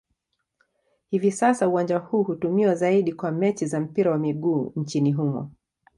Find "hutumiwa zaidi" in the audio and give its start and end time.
2.23-3.13